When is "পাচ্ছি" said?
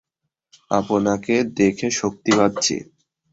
2.37-2.75